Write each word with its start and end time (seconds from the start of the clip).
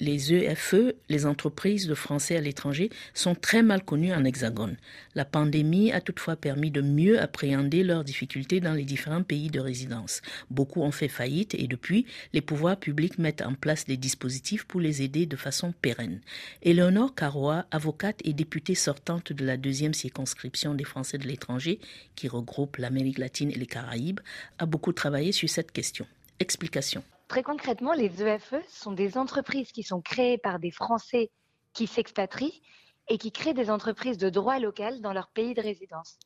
Les 0.00 0.34
EFE, 0.34 0.96
les 1.08 1.24
entreprises 1.24 1.86
de 1.86 1.94
français 1.94 2.36
à 2.36 2.40
l'étranger, 2.40 2.90
sont 3.14 3.36
très 3.36 3.62
mal 3.62 3.84
connues 3.84 4.12
en 4.12 4.24
Hexagone. 4.24 4.76
La 5.14 5.24
pandémie 5.24 5.92
a 5.92 6.00
toutefois 6.00 6.34
permis 6.34 6.72
de 6.72 6.80
mieux 6.80 7.20
appréhender 7.20 7.84
leurs 7.84 8.02
difficultés 8.02 8.58
dans 8.58 8.72
les 8.72 8.84
différents 8.84 9.22
pays 9.22 9.50
de 9.50 9.60
résidence. 9.60 10.20
Beaucoup 10.50 10.82
ont 10.82 10.90
fait 10.90 11.06
faillite 11.06 11.54
et 11.54 11.68
depuis, 11.68 12.06
les 12.32 12.40
pouvoirs 12.40 12.76
publics 12.76 13.18
mettent 13.18 13.42
en 13.42 13.54
place 13.54 13.84
des 13.84 13.96
dispositifs 13.96 14.64
pour 14.64 14.80
les 14.80 15.02
aider 15.02 15.26
de 15.26 15.36
façon 15.36 15.72
pérenne. 15.80 16.20
Éléonore 16.62 17.14
Carrois, 17.14 17.64
avocate 17.70 18.18
et 18.24 18.32
députée 18.32 18.74
sortante 18.74 19.32
de 19.32 19.46
la 19.46 19.56
deuxième 19.56 19.94
circonscription 19.94 20.74
des 20.74 20.82
Français 20.82 21.18
de 21.18 21.28
l'étranger, 21.28 21.78
qui 22.16 22.26
regroupe 22.26 22.78
l'Amérique 22.78 23.18
latine 23.18 23.52
et 23.52 23.58
les 23.58 23.66
Caraïbes, 23.66 24.18
a 24.58 24.66
beaucoup 24.66 24.92
travaillé 24.92 25.30
sur 25.30 25.48
cette 25.48 25.70
question. 25.70 26.04
Explication. 26.40 27.04
Très 27.34 27.42
concrètement, 27.42 27.94
les 27.94 28.22
EFE 28.22 28.64
sont 28.68 28.92
des 28.92 29.18
entreprises 29.18 29.72
qui 29.72 29.82
sont 29.82 30.00
créées 30.00 30.38
par 30.38 30.60
des 30.60 30.70
Français 30.70 31.32
qui 31.72 31.88
s'expatrient 31.88 32.62
et 33.08 33.18
qui 33.18 33.32
créent 33.32 33.54
des 33.54 33.72
entreprises 33.72 34.18
de 34.18 34.30
droit 34.30 34.60
local 34.60 35.00
dans 35.00 35.12
leur 35.12 35.26
pays 35.30 35.52
de 35.52 35.60
résidence. 35.60 36.16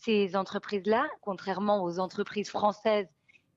Ces 0.00 0.34
entreprises-là, 0.34 1.06
contrairement 1.20 1.84
aux 1.84 1.98
entreprises 1.98 2.48
françaises 2.48 3.06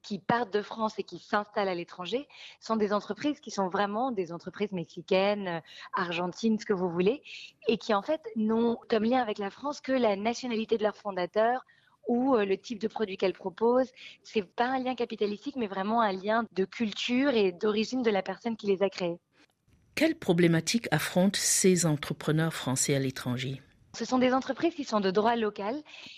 qui 0.01 0.19
partent 0.19 0.51
de 0.53 0.61
France 0.61 0.99
et 0.99 1.03
qui 1.03 1.19
s'installent 1.19 1.69
à 1.69 1.73
l'étranger, 1.73 2.27
sont 2.59 2.75
des 2.75 2.91
entreprises 2.91 3.39
qui 3.39 3.49
sont 3.49 3.69
vraiment 3.69 4.11
des 4.11 4.33
entreprises 4.33 4.73
mexicaines, 4.73 5.61
argentines, 5.93 6.59
ce 6.59 6.65
que 6.65 6.73
vous 6.73 6.89
voulez, 6.89 7.23
et 7.69 7.77
qui 7.77 7.93
en 7.93 8.01
fait 8.01 8.21
n'ont 8.35 8.77
comme 8.89 9.05
lien 9.05 9.21
avec 9.21 9.37
la 9.37 9.51
France 9.51 9.79
que 9.79 9.93
la 9.93 10.17
nationalité 10.17 10.77
de 10.77 10.83
leur 10.83 10.97
fondateur, 10.97 11.63
ou 12.09 12.35
euh, 12.35 12.43
le 12.43 12.57
type 12.57 12.79
de 12.79 12.89
produit 12.89 13.15
qu'elle 13.15 13.33
propose. 13.33 13.87
C'est 14.23 14.43
pas 14.43 14.65
un 14.65 14.79
lien 14.79 14.95
capitalistique, 14.95 15.55
mais 15.55 15.67
vraiment 15.67 16.01
un 16.01 16.11
lien 16.11 16.43
de 16.51 16.65
culture 16.65 17.29
et 17.29 17.53
d'origine 17.53 18.01
de 18.01 18.09
la 18.09 18.21
personne 18.21 18.57
qui 18.57 18.67
les 18.67 18.83
a 18.83 18.89
créés. 18.89 19.19
Quelles 19.95 20.15
problématiques 20.15 20.87
affrontent 20.91 21.39
ces 21.39 21.85
entrepreneurs 21.85 22.53
français 22.53 22.95
à 22.95 22.99
l'étranger? 22.99 23.61
Ce 23.99 24.05
sont 24.05 24.17
des 24.17 24.33
entreprises 24.33 24.73
qui 24.75 24.85
sont 24.85 25.01
de 25.01 25.11
droit 25.11 25.35
local 25.35 25.75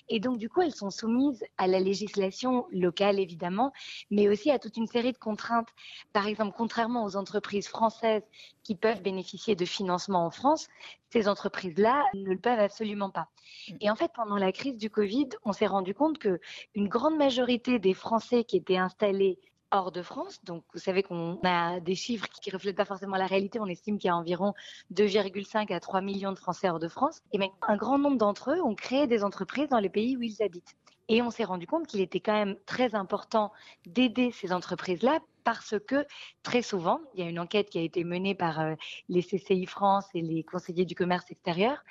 et 0.07 0.19
donc 0.19 0.37
du 0.37 0.49
coup 0.49 0.61
elles 0.61 0.75
sont 0.75 0.91
soumises 0.91 1.43
à 1.57 1.65
la 1.65 1.79
législation 1.79 2.67
locale 2.69 3.19
évidemment, 3.19 3.73
mais 4.11 4.29
aussi 4.29 4.51
à 4.51 4.59
toute 4.59 4.77
une 4.77 4.85
série 4.85 5.13
de 5.13 5.17
contraintes. 5.17 5.69
Par 6.13 6.27
exemple, 6.27 6.53
contrairement 6.55 7.03
aux 7.03 7.15
entreprises 7.15 7.67
françaises 7.67 8.21
qui 8.61 8.75
peuvent 8.75 9.01
bénéficier 9.01 9.55
de 9.55 9.65
financement 9.65 10.23
en 10.27 10.29
France, 10.29 10.67
ces 11.09 11.27
entreprises-là 11.27 12.03
ne 12.13 12.29
le 12.29 12.37
peuvent 12.37 12.59
absolument 12.59 13.09
pas. 13.09 13.29
Et 13.79 13.89
en 13.89 13.95
fait, 13.95 14.11
pendant 14.13 14.37
la 14.37 14.51
crise 14.51 14.77
du 14.77 14.91
Covid, 14.91 15.29
on 15.43 15.51
s'est 15.51 15.65
rendu 15.65 15.95
compte 15.95 16.19
que 16.19 16.39
une 16.75 16.87
grande 16.87 17.17
majorité 17.17 17.79
des 17.79 17.95
Français 17.95 18.43
qui 18.43 18.57
étaient 18.57 18.77
installés 18.77 19.39
hors 19.71 19.91
de 19.91 20.01
France. 20.01 20.43
Donc, 20.43 20.63
vous 20.73 20.79
savez 20.79 21.03
qu'on 21.03 21.39
a 21.43 21.79
des 21.79 21.95
chiffres 21.95 22.27
qui 22.41 22.49
ne 22.49 22.55
reflètent 22.55 22.75
pas 22.75 22.85
forcément 22.85 23.17
la 23.17 23.25
réalité. 23.25 23.59
On 23.59 23.67
estime 23.67 23.97
qu'il 23.97 24.07
y 24.07 24.11
a 24.11 24.15
environ 24.15 24.53
2,5 24.93 25.73
à 25.73 25.79
3 25.79 26.01
millions 26.01 26.31
de 26.31 26.39
Français 26.39 26.69
hors 26.69 26.79
de 26.79 26.87
France. 26.87 27.21
Et 27.31 27.37
même 27.37 27.49
un 27.61 27.77
grand 27.77 27.97
nombre 27.97 28.17
d'entre 28.17 28.51
eux 28.51 28.61
ont 28.61 28.75
créé 28.75 29.07
des 29.07 29.23
entreprises 29.23 29.69
dans 29.69 29.79
les 29.79 29.89
pays 29.89 30.17
où 30.17 30.21
ils 30.21 30.41
habitent. 30.43 30.75
Et 31.07 31.21
on 31.21 31.29
s'est 31.29 31.43
rendu 31.43 31.67
compte 31.67 31.87
qu'il 31.87 31.99
était 31.99 32.21
quand 32.21 32.33
même 32.33 32.55
très 32.65 32.95
important 32.95 33.51
d'aider 33.85 34.31
ces 34.31 34.53
entreprises-là 34.53 35.19
parce 35.43 35.75
que 35.87 36.05
très 36.43 36.61
souvent, 36.61 37.01
il 37.13 37.19
y 37.21 37.23
a 37.27 37.29
une 37.29 37.39
enquête 37.39 37.69
qui 37.69 37.79
a 37.79 37.81
été 37.81 38.03
menée 38.03 38.35
par 38.35 38.59
euh, 38.59 38.75
les 39.09 39.23
CCI 39.23 39.65
France 39.65 40.05
et 40.13 40.21
les 40.21 40.43
conseillers 40.43 40.85
du 40.85 40.95
commerce 40.95 41.29
extérieur, 41.29 41.83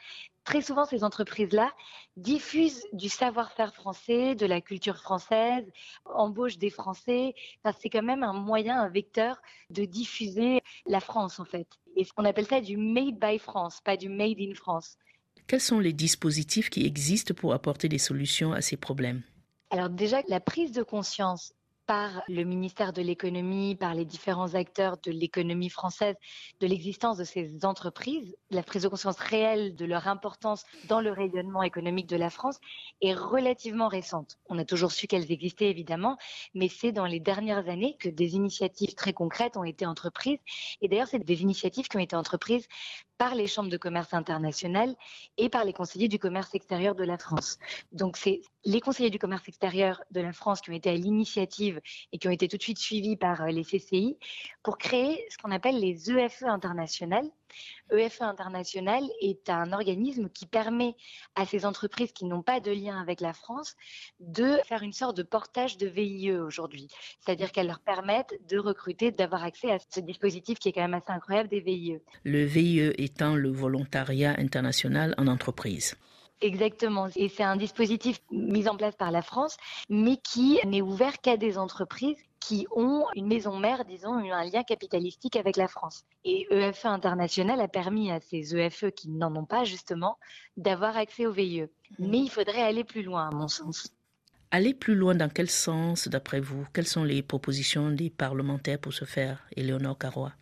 très 0.51 0.63
souvent 0.63 0.85
ces 0.85 1.05
entreprises-là 1.05 1.73
diffusent 2.17 2.85
du 2.93 3.09
savoir-faire 3.09 3.73
français, 3.73 4.35
de 4.35 4.47
la 4.47 4.61
culture 4.61 4.97
française, 4.97 5.65
embauchent 6.05 6.59
des 6.59 6.71
Français. 6.71 7.35
c'est 7.81 7.89
quand 7.89 8.03
même 8.03 8.25
un 8.25 8.33
moyen, 8.33 8.81
un 8.81 8.89
vecteur 8.89 9.41
de 9.71 9.85
diffuser 9.85 10.61
la 10.87 10.99
France 10.99 11.39
en 11.39 11.45
fait. 11.45 11.69
Et 11.95 12.05
on 12.17 12.25
appelle 12.25 12.47
ça 12.47 12.61
du 12.61 12.77
made 12.77 13.21
by 13.21 13.39
France, 13.39 13.81
pas 13.81 13.97
du 13.97 14.09
made 14.09 14.41
in 14.41 14.55
France. 14.55 14.97
Quels 15.47 15.61
sont 15.61 15.79
les 15.79 15.93
dispositifs 15.93 16.69
qui 16.69 16.85
existent 16.85 17.33
pour 17.33 17.55
apporter 17.55 17.89
des 17.89 17.99
solutions 17.99 18.53
à 18.53 18.61
ces 18.61 18.77
problèmes? 18.77 19.23
Alors 19.71 19.89
déjà, 19.89 20.21
la 20.27 20.41
prise 20.41 20.73
de 20.73 20.83
conscience 20.83 21.53
par 21.91 22.23
le 22.29 22.45
ministère 22.45 22.93
de 22.93 23.03
l'économie, 23.03 23.75
par 23.75 23.95
les 23.95 24.05
différents 24.05 24.55
acteurs 24.55 24.97
de 25.03 25.11
l'économie 25.11 25.71
française, 25.71 26.15
de 26.61 26.69
l'existence 26.69 27.17
de 27.17 27.25
ces 27.25 27.65
entreprises, 27.65 28.37
la 28.53 28.63
prise 28.63 28.85
de 28.85 28.89
conscience 28.89 29.19
réelle 29.19 29.75
de 29.75 29.85
leur 29.87 30.07
importance 30.07 30.63
dans 30.87 31.01
le 31.01 31.11
rayonnement 31.11 31.65
économique 31.65 32.07
de 32.07 32.15
la 32.15 32.31
France 32.31 32.61
est 33.01 33.13
relativement 33.13 33.89
récente. 33.89 34.39
On 34.49 34.57
a 34.61 34.65
toujours 34.65 34.93
su 34.93 35.09
qu'elles 35.09 35.33
existaient 35.33 35.69
évidemment, 35.69 36.17
mais 36.55 36.69
c'est 36.69 36.93
dans 36.93 37.07
les 37.07 37.19
dernières 37.19 37.69
années 37.69 37.97
que 37.99 38.09
des 38.09 38.37
initiatives 38.37 38.95
très 38.95 39.13
concrètes 39.13 39.57
ont 39.57 39.65
été 39.65 39.85
entreprises. 39.85 40.39
Et 40.83 40.87
d'ailleurs, 40.87 41.09
c'est 41.09 41.19
des 41.19 41.43
initiatives 41.43 41.89
qui 41.89 41.97
ont 41.97 42.01
été 42.01 42.15
entreprises 42.15 42.69
par 43.21 43.35
les 43.35 43.47
chambres 43.47 43.69
de 43.69 43.77
commerce 43.77 44.15
internationales 44.15 44.97
et 45.37 45.51
par 45.51 45.67
les 45.67 45.75
conseillers 45.75 46.09
du 46.09 46.19
commerce 46.19 46.55
extérieur 46.55 46.95
de 46.95 47.05
la 47.05 47.19
France. 47.19 47.59
Donc 47.93 48.17
c'est 48.17 48.41
les 48.65 48.81
conseillers 48.81 49.11
du 49.11 49.19
commerce 49.19 49.47
extérieur 49.47 50.03
de 50.11 50.23
la 50.23 50.33
France 50.33 50.63
qui 50.63 50.71
ont 50.71 50.73
été 50.73 50.89
à 50.89 50.95
l'initiative 50.95 51.83
et 52.13 52.19
qui 52.19 52.29
ont 52.29 52.31
été 52.31 52.49
tout 52.49 52.57
de 52.57 52.63
suite 52.63 52.79
suivis 52.79 53.19
par 53.19 53.43
euh, 53.43 53.49
les 53.49 53.63
CCI 53.63 54.17
pour 54.63 54.79
créer 54.79 55.23
ce 55.29 55.37
qu'on 55.37 55.51
appelle 55.51 55.79
les 55.79 56.11
EFE 56.11 56.45
internationales. 56.45 57.29
EFE 57.93 58.23
International 58.23 59.03
est 59.21 59.51
un 59.51 59.73
organisme 59.73 60.29
qui 60.29 60.47
permet 60.47 60.95
à 61.35 61.47
ces 61.47 61.67
entreprises 61.67 62.13
qui 62.13 62.25
n'ont 62.25 62.43
pas 62.43 62.61
de 62.61 62.71
lien 62.71 63.01
avec 63.01 63.21
la 63.21 63.33
France 63.33 63.77
de 64.21 64.59
faire 64.65 64.83
une 64.83 64.93
sorte 64.93 65.17
de 65.17 65.23
portage 65.23 65.77
de 65.77 65.87
VIE 65.87 66.33
aujourd'hui. 66.33 66.89
C'est-à-dire 67.21 67.53
qu'elles 67.53 67.67
leur 67.67 67.81
permettent 67.81 68.35
de 68.49 68.59
recruter, 68.59 69.11
d'avoir 69.11 69.45
accès 69.45 69.71
à 69.71 69.79
ce 69.89 70.01
dispositif 70.01 70.59
qui 70.59 70.69
est 70.69 70.73
quand 70.73 70.83
même 70.83 70.95
assez 70.95 71.11
incroyable 71.11 71.49
des 71.49 71.61
VIE. 71.61 71.99
Le 72.25 72.45
VIE 72.45 72.93
étant 72.99 73.35
le 73.35 73.51
volontariat 73.51 74.35
international 74.39 75.15
en 75.19 75.27
entreprise. 75.27 75.97
Exactement. 76.41 77.09
Et 77.17 77.29
c'est 77.29 77.43
un 77.43 77.57
dispositif 77.57 78.21
mis 78.31 78.69
en 78.69 78.77
place 78.77 78.97
par 78.97 79.11
la 79.11 79.23
France, 79.23 79.57
mais 79.89 80.17
qui 80.17 80.59
n'est 80.65 80.81
ouvert 80.81 81.21
qu'à 81.21 81.37
des 81.37 81.59
entreprises 81.59 82.17
qui 82.41 82.67
ont 82.75 83.05
une 83.15 83.27
maison 83.27 83.59
mère, 83.59 83.85
disons, 83.85 84.15
un 84.15 84.45
lien 84.45 84.65
capitalistique 84.65 85.37
avec 85.37 85.57
la 85.57 85.69
France. 85.69 86.05
Et 86.25 86.47
EFE 86.51 86.87
International 86.87 87.61
a 87.61 87.69
permis 87.69 88.11
à 88.11 88.21
ces 88.21 88.57
EFE 88.57 88.91
qui 88.91 89.11
n'en 89.11 89.35
ont 89.37 89.45
pas, 89.45 89.65
justement, 89.65 90.19
d'avoir 90.57 90.97
accès 90.97 91.27
au 91.27 91.33
VIE. 91.33 91.67
Mais 91.99 92.19
il 92.19 92.31
faudrait 92.31 92.63
aller 92.63 92.85
plus 92.85 93.03
loin, 93.03 93.29
à 93.29 93.31
mon 93.31 93.49
sens. 93.49 93.95
Aller 94.51 94.75
plus 94.75 94.97
loin 94.97 95.15
dans 95.15 95.29
quel 95.29 95.49
sens, 95.49 96.09
d'après 96.09 96.41
vous? 96.41 96.67
Quelles 96.73 96.89
sont 96.89 97.05
les 97.05 97.23
propositions 97.23 97.91
des 97.91 98.11
parlementaires 98.11 98.81
pour 98.81 98.93
ce 98.93 99.05
faire, 99.05 99.45
Éléonore 99.55 99.99
Carrois 99.99 100.33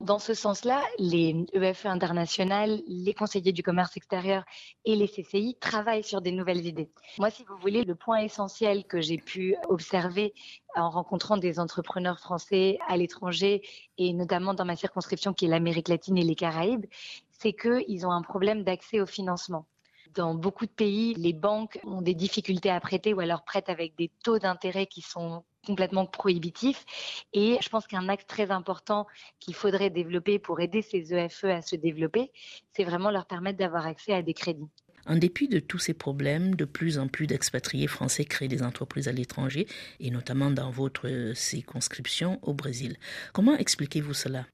dans 0.00 0.18
ce 0.18 0.34
sens-là, 0.34 0.82
les 0.98 1.46
EFE 1.54 1.86
internationales, 1.86 2.82
les 2.86 3.14
conseillers 3.14 3.52
du 3.52 3.62
commerce 3.62 3.96
extérieur 3.96 4.44
et 4.84 4.96
les 4.96 5.08
CCI 5.08 5.56
travaillent 5.60 6.02
sur 6.02 6.20
des 6.20 6.32
nouvelles 6.32 6.66
idées. 6.66 6.90
Moi, 7.18 7.30
si 7.30 7.44
vous 7.44 7.56
voulez, 7.56 7.84
le 7.84 7.94
point 7.94 8.18
essentiel 8.18 8.84
que 8.84 9.00
j'ai 9.00 9.18
pu 9.18 9.56
observer 9.68 10.34
en 10.74 10.90
rencontrant 10.90 11.36
des 11.36 11.60
entrepreneurs 11.60 12.18
français 12.18 12.78
à 12.88 12.96
l'étranger 12.96 13.62
et 13.96 14.12
notamment 14.12 14.52
dans 14.52 14.64
ma 14.64 14.76
circonscription 14.76 15.32
qui 15.32 15.46
est 15.46 15.48
l'Amérique 15.48 15.88
latine 15.88 16.18
et 16.18 16.24
les 16.24 16.34
Caraïbes, 16.34 16.86
c'est 17.30 17.52
qu'ils 17.52 18.06
ont 18.06 18.12
un 18.12 18.22
problème 18.22 18.64
d'accès 18.64 19.00
au 19.00 19.06
financement 19.06 19.66
dans 20.14 20.34
beaucoup 20.34 20.66
de 20.66 20.70
pays, 20.70 21.14
les 21.14 21.32
banques 21.32 21.78
ont 21.84 22.02
des 22.02 22.14
difficultés 22.14 22.70
à 22.70 22.80
prêter 22.80 23.14
ou 23.14 23.20
alors 23.20 23.44
prêtent 23.44 23.68
avec 23.68 23.96
des 23.96 24.10
taux 24.22 24.38
d'intérêt 24.38 24.86
qui 24.86 25.00
sont 25.00 25.44
complètement 25.66 26.06
prohibitif. 26.06 26.84
Et 27.32 27.58
je 27.60 27.68
pense 27.68 27.86
qu'un 27.86 28.08
axe 28.08 28.26
très 28.26 28.50
important 28.50 29.06
qu'il 29.40 29.54
faudrait 29.54 29.90
développer 29.90 30.38
pour 30.38 30.60
aider 30.60 30.82
ces 30.82 31.14
EFE 31.14 31.44
à 31.44 31.62
se 31.62 31.76
développer, 31.76 32.30
c'est 32.72 32.84
vraiment 32.84 33.10
leur 33.10 33.26
permettre 33.26 33.58
d'avoir 33.58 33.86
accès 33.86 34.12
à 34.12 34.22
des 34.22 34.34
crédits. 34.34 34.68
En 35.06 35.16
dépit 35.16 35.48
de 35.48 35.58
tous 35.58 35.78
ces 35.78 35.92
problèmes, 35.92 36.54
de 36.54 36.64
plus 36.64 36.98
en 36.98 37.08
plus 37.08 37.26
d'expatriés 37.26 37.88
français 37.88 38.24
créent 38.24 38.48
des 38.48 38.62
entreprises 38.62 39.06
à 39.06 39.12
l'étranger, 39.12 39.66
et 40.00 40.10
notamment 40.10 40.50
dans 40.50 40.70
votre 40.70 41.32
circonscription 41.34 42.38
au 42.42 42.54
Brésil. 42.54 42.96
Comment 43.34 43.56
expliquez-vous 43.56 44.14
cela? 44.14 44.46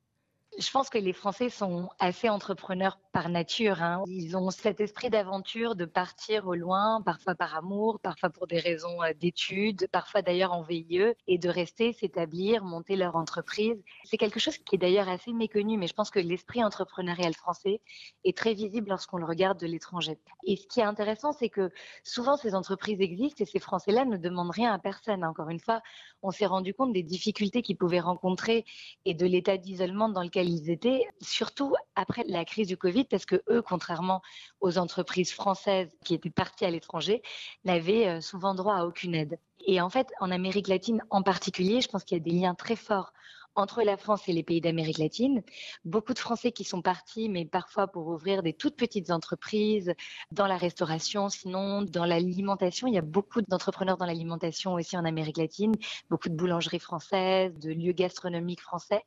Je 0.61 0.71
pense 0.71 0.91
que 0.91 0.99
les 0.99 1.15
Français 1.15 1.49
sont 1.49 1.89
assez 1.99 2.29
entrepreneurs 2.29 2.99
par 3.13 3.31
nature. 3.31 3.83
Hein. 3.83 4.05
Ils 4.07 4.37
ont 4.37 4.51
cet 4.51 4.81
esprit 4.81 5.09
d'aventure, 5.09 5.75
de 5.75 5.87
partir 5.87 6.47
au 6.47 6.55
loin, 6.55 7.01
parfois 7.03 7.35
par 7.35 7.57
amour, 7.57 7.99
parfois 8.01 8.29
pour 8.29 8.47
des 8.47 8.59
raisons 8.59 9.03
euh, 9.03 9.13
d'études, 9.19 9.89
parfois 9.91 10.21
d'ailleurs 10.23 10.53
en 10.53 10.63
VIE, 10.63 11.15
et 11.27 11.39
de 11.39 11.49
rester, 11.49 11.93
s'établir, 11.93 12.63
monter 12.63 12.97
leur 12.97 13.17
entreprise. 13.17 13.83
C'est 14.05 14.19
quelque 14.19 14.39
chose 14.39 14.59
qui 14.59 14.75
est 14.75 14.79
d'ailleurs 14.79 15.09
assez 15.09 15.33
méconnu, 15.33 15.79
mais 15.79 15.87
je 15.87 15.95
pense 15.95 16.11
que 16.11 16.21
l'esprit 16.21 16.63
entrepreneurial 16.63 17.33
français 17.35 17.81
est 18.25 18.37
très 18.37 18.53
visible 18.53 18.91
lorsqu'on 18.91 19.17
le 19.17 19.25
regarde 19.25 19.59
de 19.59 19.67
l'étranger. 19.67 20.19
Et 20.45 20.57
ce 20.57 20.67
qui 20.67 20.81
est 20.81 20.85
intéressant, 20.85 21.33
c'est 21.33 21.49
que 21.49 21.71
souvent 22.05 22.37
ces 22.37 22.55
entreprises 22.55 23.01
existent 23.01 23.43
et 23.43 23.47
ces 23.47 23.61
Français-là 23.61 24.05
ne 24.05 24.19
demandent 24.19 24.53
rien 24.53 24.75
à 24.75 24.79
personne. 24.79 25.25
Encore 25.25 25.49
une 25.49 25.61
fois, 25.61 25.81
on 26.23 26.31
s'est 26.31 26.47
rendu 26.47 26.75
compte 26.75 26.93
des 26.93 27.03
difficultés 27.03 27.63
qu'ils 27.63 27.79
pouvaient 27.79 28.01
rencontrer 28.01 28.67
et 29.07 29.15
de 29.15 29.25
l'état 29.25 29.57
d'isolement 29.57 30.11
dans 30.11 30.23
lequel 30.23 30.50
ils 30.51 30.71
étaient, 30.71 31.07
surtout 31.21 31.75
après 31.95 32.25
la 32.27 32.45
crise 32.45 32.67
du 32.67 32.77
Covid, 32.77 33.05
parce 33.05 33.25
que 33.25 33.43
eux, 33.49 33.63
contrairement 33.63 34.21
aux 34.61 34.79
entreprises 34.79 35.33
françaises 35.33 35.97
qui 36.05 36.15
étaient 36.15 36.31
parties 36.31 36.65
à 36.65 36.71
l'étranger, 36.71 37.23
n'avaient 37.65 38.09
euh, 38.09 38.21
souvent 38.21 38.55
droit 38.55 38.75
à 38.75 38.85
aucune 38.85 39.15
aide. 39.15 39.39
Et 39.67 39.81
en 39.81 39.91
fait, 39.91 40.09
en 40.21 40.31
Amérique 40.31 40.69
latine 40.69 41.03
en 41.11 41.23
particulier, 41.23 41.81
je 41.81 41.89
pense 41.89 42.05
qu'il 42.05 42.17
y 42.17 42.21
a 42.21 42.25
des 42.25 42.31
liens 42.31 42.55
très 42.55 42.77
forts 42.77 43.13
entre 43.55 43.83
la 43.83 43.97
France 43.97 44.29
et 44.29 44.33
les 44.33 44.43
pays 44.43 44.61
d'Amérique 44.61 44.99
latine. 44.99 45.43
Beaucoup 45.85 46.15
de 46.15 46.19
Français 46.19 46.53
qui 46.53 46.65
sont 46.65 46.83
partis, 46.83 47.29
mais 47.29 47.45
parfois 47.45 47.89
pour 47.89 48.07
ouvrir 48.09 48.43
des 48.43 48.53
toutes 48.53 48.77
petites 48.77 49.11
entreprises 49.11 49.95
dans 50.31 50.47
la 50.47 50.57
restauration, 50.57 51.29
sinon 51.29 51.83
dans 51.83 52.05
l'alimentation. 52.05 52.87
Il 52.87 52.95
y 52.95 52.99
a 52.99 53.03
beaucoup 53.03 53.43
d'entrepreneurs 53.43 53.97
dans 53.97 54.07
l'alimentation 54.07 54.75
aussi 54.75 54.97
en 54.97 55.05
Amérique 55.05 55.39
latine, 55.39 55.75
beaucoup 56.09 56.29
de 56.29 56.35
boulangeries 56.35 56.79
françaises, 56.79 57.59
de 57.59 57.73
lieux 57.73 57.93
gastronomiques 57.93 58.61
français. 58.61 59.03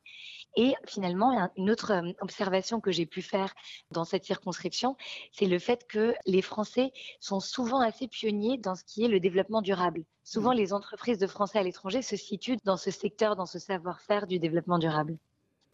Et 0.56 0.74
finalement, 0.86 1.50
une 1.56 1.70
autre 1.70 1.92
euh, 1.92 2.12
observation 2.20 2.80
que 2.80 2.92
j'ai 2.92 3.06
pu 3.06 3.22
faire 3.22 3.54
dans 3.90 4.04
cette 4.04 4.24
circonscription, 4.24 4.96
c'est 5.32 5.46
le 5.46 5.58
fait 5.58 5.86
que 5.88 6.14
les 6.26 6.42
Français 6.42 6.92
sont 7.20 7.40
souvent 7.40 7.80
assez 7.80 8.08
pionniers 8.08 8.58
dans 8.58 8.74
ce 8.74 8.84
qui 8.84 9.04
est 9.04 9.08
le 9.08 9.20
développement 9.20 9.62
durable. 9.62 10.04
Souvent, 10.24 10.52
mmh. 10.52 10.56
les 10.56 10.72
entreprises 10.72 11.18
de 11.18 11.26
Français 11.26 11.58
à 11.58 11.62
l'étranger 11.62 12.02
se 12.02 12.16
situent 12.16 12.56
dans 12.64 12.76
ce 12.76 12.90
secteur, 12.90 13.36
dans 13.36 13.46
ce 13.46 13.58
savoir-faire 13.58 14.26
du 14.26 14.38
développement 14.38 14.78
durable. 14.78 15.16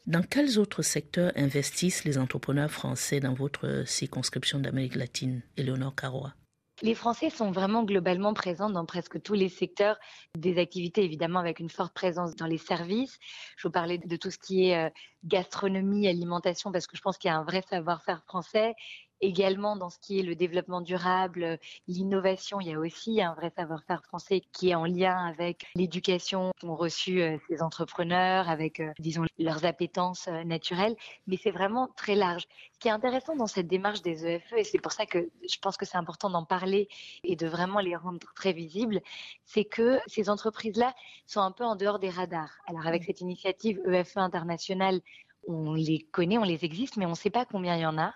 Dans 0.07 0.23
quels 0.23 0.59
autres 0.59 0.83
secteurs 0.83 1.33
investissent 1.37 2.05
les 2.05 2.19
entrepreneurs 2.19 2.71
français 2.71 3.21
dans 3.21 3.35
votre 3.35 3.85
circonscription 3.87 4.59
d'Amérique 4.59 4.97
latine, 4.97 5.43
Éléonore 5.57 5.95
Carrois 5.95 6.35
les 6.83 6.95
Français 6.95 7.31
sont 7.31 7.51
vraiment 7.51 7.85
globalement 7.85 8.33
présents 8.33 8.71
dans 8.71 8.87
presque 8.87 9.21
tous 9.21 9.35
les 9.35 9.49
secteurs 9.49 9.99
des 10.37 10.59
activités, 10.59 11.05
évidemment 11.05 11.39
avec 11.39 11.61
une 11.61 11.69
forte 11.69 11.93
présence 11.93 12.35
dans 12.37 12.47
les 12.47 12.59
services. 12.59 13.19
Je 13.57 13.69
vous 13.69 13.73
parlais 13.73 13.99
de 13.99 14.17
tout 14.17 14.31
ce 14.31 14.39
qui 14.39 14.69
est 14.69 14.87
euh, 14.87 14.91
gastronomie, 15.25 16.09
alimentation, 16.09 16.73
parce 16.73 16.87
que 16.87 16.97
je 16.97 17.03
pense 17.03 17.19
qu'il 17.19 17.29
y 17.29 17.33
a 17.33 17.37
un 17.37 17.45
vrai 17.45 17.63
savoir-faire 17.69 18.23
français 18.25 18.75
également 19.21 19.77
dans 19.77 19.91
ce 19.91 19.99
qui 19.99 20.19
est 20.19 20.23
le 20.23 20.35
développement 20.35 20.81
durable, 20.81 21.59
l'innovation. 21.89 22.61
Il 22.61 22.69
y 22.69 22.75
a 22.75 22.79
aussi 22.79 23.23
un 23.23 23.35
vrai 23.35 23.53
savoir-faire 23.57 24.03
français 24.05 24.43
qui 24.53 24.71
est 24.71 24.75
en 24.75 24.85
lien 24.85 25.17
avec 25.27 25.67
l'éducation 25.75 26.53
qu'ont 26.61 26.77
reçu 26.77 27.23
euh, 27.23 27.37
ces 27.49 27.63
entrepreneurs, 27.63 28.49
avec, 28.49 28.81
euh, 28.81 28.93
disons, 28.99 29.25
leurs 29.39 29.65
appétences 29.65 30.29
euh, 30.29 30.45
naturelles. 30.45 30.97
Mais 31.27 31.37
c'est 31.37 31.51
vraiment 31.51 31.89
très 31.97 32.15
large. 32.15 32.45
Ce 32.73 32.79
qui 32.79 32.89
est 32.89 32.93
intéressant 32.93 33.37
dans 33.37 33.47
cette 33.47 33.69
démarche 33.69 34.03
des 34.03 34.27
EFE, 34.27 34.53
et 34.57 34.65
c'est 34.65 34.79
pour 34.81 34.93
ça 34.93 35.07
que 35.07 35.29
je 35.49 35.59
pense 35.61 35.77
que 35.77 35.85
c'est 35.85 35.99
important 35.99 36.31
d'en 36.31 36.45
parler 36.45 36.89
et 37.25 37.37
de 37.37 37.47
vraiment 37.47 37.81
les 37.81 37.97
rendre 37.97 38.27
très 38.35 38.53
visibles, 38.53 39.01
c'est 39.45 39.65
que 39.65 40.01
ces 40.07 40.31
entreprises-là 40.31 40.95
sont 41.27 41.41
un 41.41 41.53
peu 41.53 41.65
en 41.65 41.77
dehors 41.77 41.99
des 41.99 42.11
radars. 42.11 42.53
Alors 42.67 42.87
avec 42.87 43.03
mmh. 43.03 43.07
cette 43.07 43.21
initiative 43.21 43.81
EFE 43.87 44.17
internationale, 44.17 45.01
on 45.47 45.75
les 45.75 46.07
connaît, 46.13 46.39
on 46.39 46.45
les 46.45 46.65
existe, 46.65 46.97
mais 46.97 47.07
on 47.07 47.11
ne 47.11 47.15
sait 47.15 47.31
pas 47.31 47.45
combien 47.45 47.77
il 47.77 47.83
y 47.83 47.87
en 47.87 47.99
a. 47.99 48.15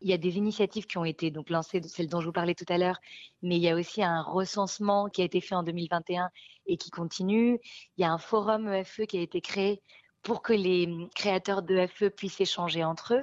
Il 0.00 0.10
y 0.10 0.12
a 0.12 0.18
des 0.18 0.36
initiatives 0.36 0.86
qui 0.86 0.98
ont 0.98 1.04
été 1.04 1.30
donc 1.30 1.50
lancées, 1.50 1.80
celles 1.82 2.08
dont 2.08 2.20
je 2.20 2.26
vous 2.26 2.32
parlais 2.32 2.54
tout 2.54 2.66
à 2.68 2.78
l'heure, 2.78 2.98
mais 3.42 3.56
il 3.56 3.62
y 3.62 3.68
a 3.68 3.74
aussi 3.74 4.02
un 4.02 4.22
recensement 4.22 5.08
qui 5.08 5.22
a 5.22 5.24
été 5.24 5.40
fait 5.40 5.54
en 5.54 5.62
2021 5.62 6.28
et 6.66 6.76
qui 6.76 6.90
continue. 6.90 7.58
Il 7.96 8.02
y 8.02 8.04
a 8.04 8.12
un 8.12 8.18
forum 8.18 8.68
EFE 8.68 9.06
qui 9.06 9.18
a 9.18 9.22
été 9.22 9.40
créé 9.40 9.80
pour 10.22 10.42
que 10.42 10.52
les 10.52 10.88
créateurs 11.14 11.62
d'EFE 11.62 12.08
puissent 12.08 12.40
échanger 12.40 12.82
entre 12.82 13.14
eux. 13.14 13.22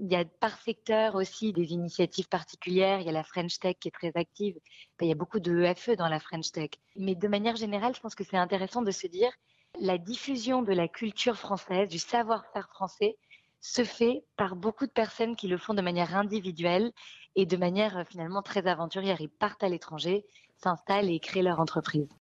Il 0.00 0.10
y 0.10 0.16
a 0.16 0.24
par 0.24 0.60
secteur 0.60 1.14
aussi 1.14 1.52
des 1.52 1.72
initiatives 1.72 2.28
particulières. 2.28 3.00
Il 3.00 3.06
y 3.06 3.08
a 3.08 3.12
la 3.12 3.22
French 3.22 3.58
Tech 3.60 3.76
qui 3.80 3.88
est 3.88 3.92
très 3.92 4.12
active. 4.16 4.56
il 5.00 5.08
y 5.08 5.12
a 5.12 5.14
beaucoup 5.14 5.38
de 5.38 5.62
EFE 5.62 5.96
dans 5.96 6.08
la 6.08 6.18
French 6.18 6.50
Tech. 6.50 6.70
Mais 6.96 7.14
de 7.14 7.28
manière 7.28 7.56
générale, 7.56 7.94
je 7.94 8.00
pense 8.00 8.14
que 8.14 8.24
c'est 8.24 8.36
intéressant 8.36 8.82
de 8.82 8.90
se 8.90 9.06
dire 9.06 9.32
la 9.80 9.98
diffusion 9.98 10.62
de 10.62 10.72
la 10.72 10.88
culture 10.88 11.36
française, 11.36 11.88
du 11.88 11.98
savoir-faire 11.98 12.68
français, 12.68 13.16
se 13.64 13.82
fait 13.82 14.26
par 14.36 14.56
beaucoup 14.56 14.86
de 14.86 14.92
personnes 14.92 15.36
qui 15.36 15.48
le 15.48 15.56
font 15.56 15.72
de 15.72 15.80
manière 15.80 16.14
individuelle 16.14 16.92
et 17.34 17.46
de 17.46 17.56
manière 17.56 17.96
euh, 17.96 18.04
finalement 18.04 18.42
très 18.42 18.66
aventurière. 18.66 19.22
Ils 19.22 19.30
partent 19.30 19.62
à 19.62 19.70
l'étranger, 19.70 20.26
s'installent 20.58 21.10
et 21.10 21.18
créent 21.18 21.42
leur 21.42 21.60
entreprise. 21.60 22.14